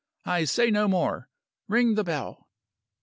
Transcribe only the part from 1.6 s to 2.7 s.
Ring the bell."